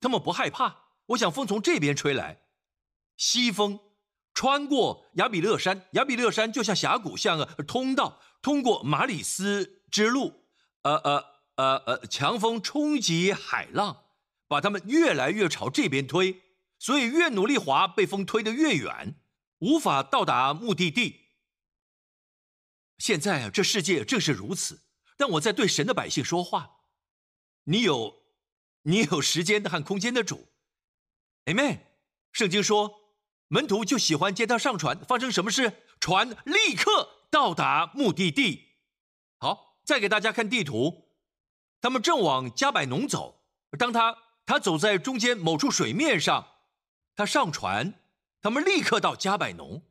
[0.00, 0.76] 他们不害怕。
[1.06, 2.38] 我想风从这边吹来，
[3.16, 3.80] 西风
[4.32, 10.44] 穿过雅比勒山，雅比勒山就像峡谷，像个通道，通过马里斯之路。
[10.82, 11.24] 呃呃
[11.56, 14.03] 呃呃，强风冲击海浪。
[14.54, 16.40] 把他们越来越朝这边推，
[16.78, 19.16] 所以越努力划，被风推得越远，
[19.58, 21.22] 无法到达目的地。
[22.98, 24.82] 现在，这世界正是如此。
[25.16, 26.76] 但我在对神的百姓说话，
[27.64, 28.22] 你有，
[28.82, 30.46] 你有时间和空间的主
[31.46, 31.80] ，Amen。
[32.30, 32.94] 圣经说，
[33.48, 38.76] 门徒就喜欢接他上船，发生什么事，船立刻到达目的地。
[39.38, 41.08] 好，再给大家看地图，
[41.80, 43.42] 他们正往加百农走，
[43.76, 44.16] 当他。
[44.46, 46.48] 他走在中间某处水面上，
[47.14, 48.00] 他上船，
[48.40, 49.82] 他们立刻到加百农，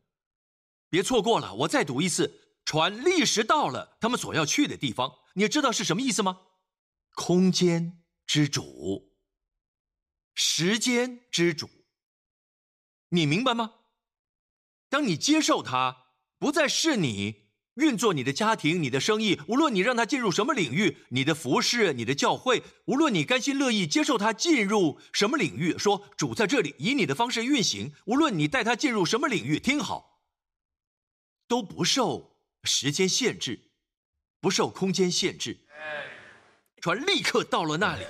[0.89, 1.54] 别错过了。
[1.56, 5.20] 我再读一次，船立时到了他们所要去的地方。
[5.34, 6.41] 你知道是什么意思吗？
[7.16, 9.16] 空间之主，
[10.36, 11.70] 时间之主。
[13.10, 13.74] 你明白吗？
[14.89, 16.06] 当你接受他，
[16.38, 17.43] 不再是你
[17.76, 30.21] 运作你的家庭、你的生意，无论你让他进入什么领域，你的服饰、你的教会，无论你甘心乐意接受他进入什么领域，说主在这里以你的方式运行，无论你带他进入什么领域，听好，
[31.47, 33.71] 都不受时间限制，
[34.39, 35.65] 不受空间限制。
[36.80, 38.05] 船立刻到了那里，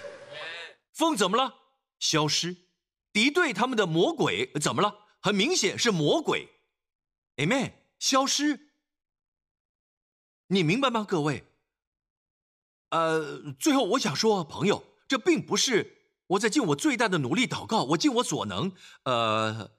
[0.91, 1.53] 风怎么了？
[1.99, 2.57] 消失。
[3.13, 5.05] 敌对他们的魔鬼怎么了？
[5.21, 6.49] 很明显是魔鬼。
[7.37, 8.72] Amen，消失。
[10.53, 11.43] 你明白吗，各位？
[12.89, 18.71] 呃，最后我想说，朋友，这并不是我在尽我最大的努力祷告，我尽我所能，
[19.03, 19.71] 呃，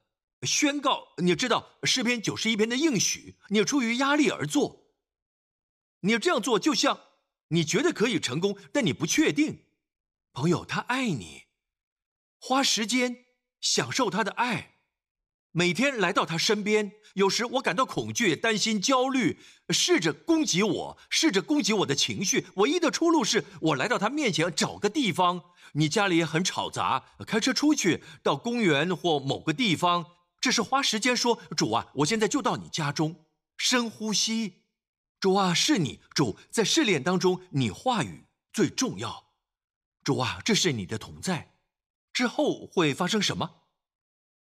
[0.43, 1.15] 宣告。
[1.19, 4.85] 你知道诗篇九十一篇的应许，你出于压力而做。
[6.01, 7.01] 你这样做，就像
[7.49, 9.65] 你觉得可以成功，但你不确定。
[10.33, 11.45] 朋友，他爱你，
[12.39, 13.25] 花时间。
[13.61, 14.74] 享受他的爱，
[15.57, 16.95] 每天来到他身边。
[17.15, 19.39] 有时我感到恐惧、担心、焦虑，
[19.69, 22.49] 试着攻击我，试着攻击我的情绪。
[22.57, 25.45] 唯一的出路是我来到他面前，找个地方。
[25.75, 30.07] 你家里很吵杂，开车出去到公园或某个地方。
[30.41, 33.25] 这是花时间说：“主啊，我现在就到你家中，
[33.57, 34.65] 深呼吸。”
[35.21, 39.27] 主啊，是你，主在试炼当中，你话语最重要。
[40.03, 41.55] 主啊，这是你的同在。
[42.13, 43.64] 之后会发生什么？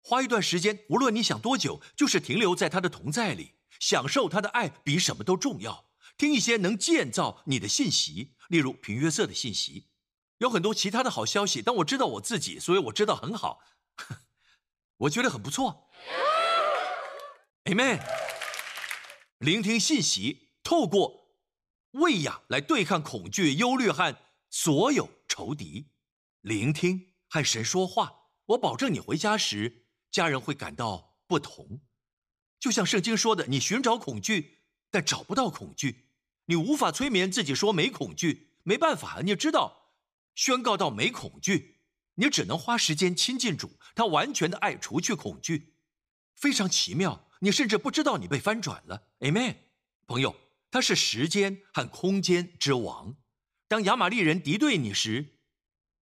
[0.08, 5.88] 花一段时间，无论你想多久，就是停留在他的同在里，享受他的爱比什么都重要。
[6.16, 9.88] 听一些能建造你的信息，例如平约瑟的信息，
[10.38, 11.60] 有很多其他的好消息。
[11.60, 13.58] 但我知道我自己，所以我知道很好，
[14.98, 15.90] 我觉得很不错。
[17.64, 18.00] Amen。
[19.38, 21.32] 聆听信息，透过
[21.90, 24.16] 喂养来对抗恐惧、忧虑和
[24.48, 25.90] 所有仇敌。
[26.42, 27.14] 聆听。
[27.28, 29.85] 和神说话，我保证你回家时，
[30.16, 31.82] 家人会感到不同。
[32.58, 34.60] 就像圣经说的，你寻找恐惧，
[34.90, 36.06] 但找不到恐惧，
[36.46, 39.92] 你无法催眠自己说没恐惧，没办法，你知道，
[40.34, 41.80] 宣告到没恐惧，
[42.14, 45.74] 你只能花时间亲近主，他完全的爱除去恐惧，
[46.34, 47.28] 非常奇妙。
[47.40, 49.56] 你甚至不知道你被翻转了，Amen，
[50.06, 50.34] 朋友，
[50.70, 53.18] 他是时间和空间之王。
[53.68, 55.40] 当亚玛利人敌对你时，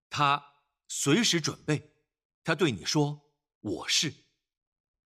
[0.09, 0.47] 他。
[0.91, 1.93] 随时准备，
[2.43, 3.21] 他对你说
[3.61, 4.15] ：“我是。”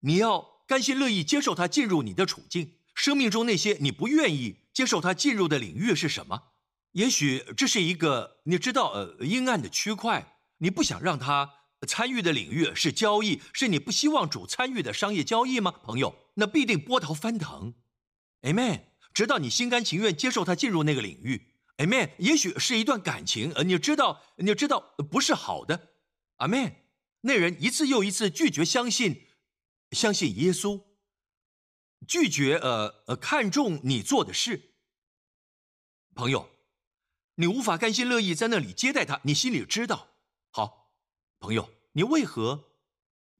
[0.02, 2.78] 你要甘心乐意接受他进入你的处境。
[2.93, 6.54] 生命中那些你不愿意接受他进入的领域是什么？
[6.91, 15.72] 也许这是一个你知道呃阴暗的区块，你不想让他参与的领域是交易，是你不希望主参与的商业交易吗？
[15.72, 17.74] 朋友，那必定波涛翻腾。
[18.43, 18.84] Amen。
[19.14, 21.50] 直到你心甘情愿接受他进入那个领域。
[21.78, 22.12] Amen。
[22.18, 25.89] 也许是一段感情，呃，你知道，你知道不是好的。
[26.38, 26.76] Amen。
[27.26, 29.28] 那人一次又一次拒绝相信，
[29.92, 30.86] 相信耶稣，
[32.08, 34.76] 拒绝呃呃看重你做的事。
[36.14, 36.50] 朋友，
[37.36, 40.10] 你无法甘心乐意在那里接待他，你心里知道。
[40.52, 40.94] 好，
[41.40, 42.72] 朋友，你为何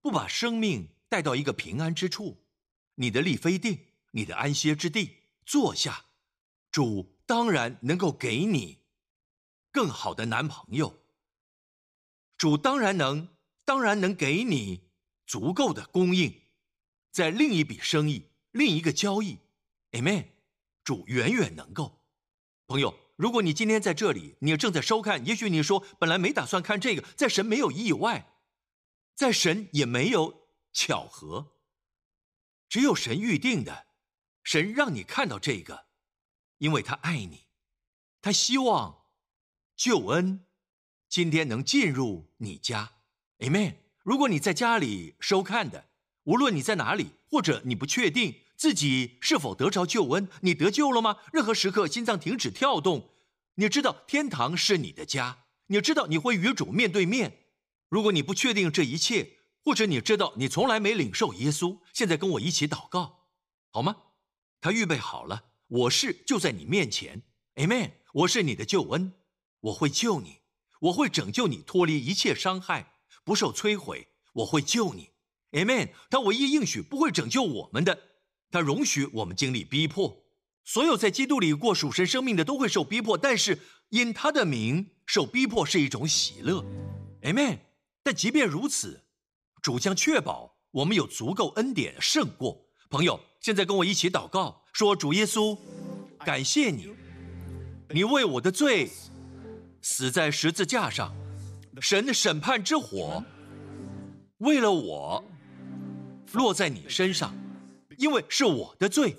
[0.02, 2.44] 不把生命带到一个平安之处，
[2.96, 6.06] 你的立非定，你的安歇之地，坐下，
[6.72, 7.16] 主。
[7.28, 8.84] 当然能够给你
[9.72, 11.02] 更好的男朋友。
[12.38, 13.35] 主当然能，
[13.66, 14.91] 当然能给你
[15.26, 16.43] 足够的供应，
[17.11, 19.39] 在另一笔生意、另一个交易
[19.91, 20.28] ，Amen。
[20.84, 22.03] 主远远能够。
[22.68, 28.36] 朋友，如果你今天在这里，你正在收看，也许你说本来没打算看这个，在神没有意外，
[29.16, 31.55] 在神也没有巧合，
[32.70, 33.88] 只有神预定的，
[34.43, 35.88] 神让你看到这个。
[36.59, 37.47] 因为他爱你，
[38.22, 39.07] 他希望
[39.76, 40.45] 救恩
[41.09, 42.95] 今天能进入你家
[43.40, 43.76] ，Amen。
[44.04, 45.86] 如果你在家里收看的，
[46.24, 51.18] 无论你在哪里，或者你不确定自己是否得着救恩，你得救了吗？
[51.34, 53.10] 任何时刻心脏停止跳动，
[53.56, 57.46] 你知道天堂是你的家，你知道你会与主面对面。
[57.90, 63.26] 如果你不确定这一切，或者你知道你从来没领受耶稣，现在跟我一起祷告，
[63.72, 63.96] 好吗？
[64.62, 65.44] 他预备好了。
[65.68, 67.24] 我是就在你面前
[67.56, 67.92] ，Amen。
[68.14, 69.14] 我是你的救恩，
[69.60, 70.42] 我会救你，
[70.80, 72.94] 我会拯救你脱离一切伤害，
[73.26, 74.07] 不受摧毁。
[74.32, 75.09] 我会救你
[75.51, 75.89] ，Amen。
[76.09, 77.99] 他唯一应许不会拯救我们的，
[78.51, 80.23] 他容许我们经历逼迫。
[80.63, 83.59] 所有在基督里过属神生命的都会受逼迫，但是
[83.89, 86.63] 因他的名受逼迫是一种喜乐
[87.21, 87.59] ，Amen。
[88.03, 89.03] 但即便如此，
[89.61, 92.67] 主将确保我们有足够恩典胜过。
[92.89, 94.63] 朋友，现在跟我一起祷告。
[94.73, 95.57] 说主耶稣，
[96.26, 96.93] 感谢你，
[97.89, 98.89] 你为我的罪
[99.82, 101.15] 死在十字架上，
[101.82, 103.23] 神的审判之火，
[104.38, 105.23] 为了我
[106.34, 107.36] 落在你身上，
[107.97, 109.15] 因为是我的罪，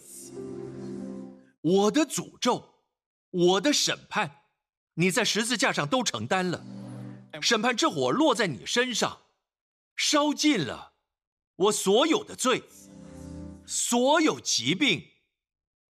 [1.61, 2.83] 我的诅咒，
[3.31, 4.43] 我的审判，
[4.95, 6.65] 你在十字架上都承担了。
[7.41, 9.23] 审判之火落在你身上，
[9.95, 10.95] 烧尽了
[11.57, 12.63] 我所有的罪，
[13.67, 15.03] 所有疾病，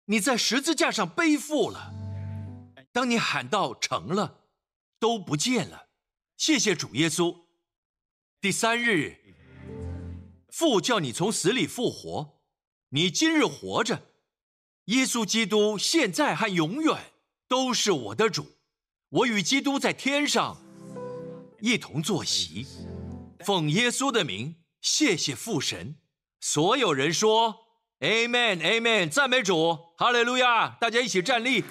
[0.06, 1.92] 你在十字架上背负了。
[2.92, 4.40] 当你喊到成了，
[4.98, 5.83] 都不见了。
[6.36, 7.44] 谢谢主耶稣。
[8.40, 9.18] 第三日，
[10.48, 12.40] 父叫你从死里复活，
[12.90, 14.02] 你今日活着。
[14.86, 17.12] 耶稣基督现在和永远
[17.48, 18.56] 都是我的主。
[19.08, 20.60] 我与基督在天上
[21.60, 22.66] 一同坐席，
[23.46, 25.96] 奉耶稣的名，谢谢父神。
[26.40, 27.54] 所有人说
[28.00, 31.64] ：“Amen，Amen，赞美主，哈利路亚！”大家一起站立。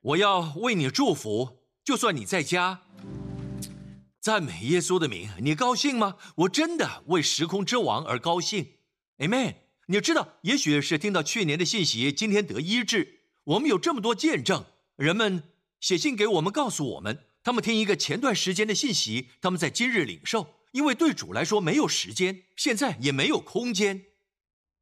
[0.00, 2.82] 我要为你祝福，就算你在家。
[4.20, 6.16] 赞美耶稣的名，你高兴吗？
[6.36, 8.72] 我真的为时空之王而高兴
[9.16, 9.54] ，Amen。
[9.86, 13.20] 你知道，也许是听到去年的信息，今天得医治。
[13.44, 14.66] 我们有这么多见证，
[14.96, 15.44] 人们
[15.80, 24.04] 写信给我们，告诉我们，他们听一个前段时间的信息，他们在今日领受，因为对主来说没有时间，现在也没有空间，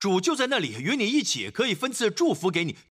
[0.01, 2.75] 主就在那里与你一起，可以分赐祝福给你。